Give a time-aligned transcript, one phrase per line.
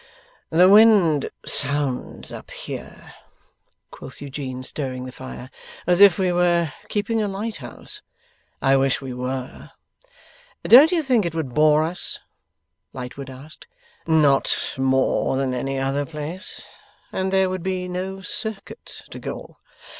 [0.49, 3.13] 'The wind sounds up here,'
[3.91, 5.51] quoth Eugene, stirring the fire,
[5.85, 8.01] 'as if we were keeping a lighthouse.
[8.63, 9.69] I wish we were.'
[10.63, 12.17] 'Don't you think it would bore us?'
[12.93, 13.67] Lightwood asked.
[14.07, 16.65] 'Not more than any other place.
[17.11, 19.57] And there would be no Circuit to go.